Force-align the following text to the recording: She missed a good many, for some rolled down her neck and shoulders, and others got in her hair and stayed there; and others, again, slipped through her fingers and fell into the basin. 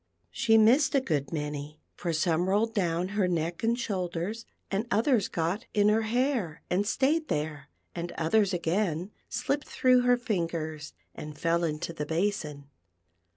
She 0.31 0.57
missed 0.57 0.95
a 0.95 0.99
good 0.99 1.31
many, 1.31 1.79
for 1.93 2.11
some 2.11 2.49
rolled 2.49 2.73
down 2.73 3.09
her 3.09 3.27
neck 3.27 3.61
and 3.61 3.77
shoulders, 3.77 4.47
and 4.71 4.87
others 4.89 5.27
got 5.27 5.65
in 5.75 5.89
her 5.89 6.01
hair 6.01 6.63
and 6.71 6.87
stayed 6.87 7.27
there; 7.27 7.69
and 7.93 8.11
others, 8.13 8.51
again, 8.51 9.11
slipped 9.29 9.67
through 9.67 10.01
her 10.01 10.17
fingers 10.17 10.93
and 11.13 11.37
fell 11.37 11.63
into 11.63 11.93
the 11.93 12.07
basin. 12.07 12.67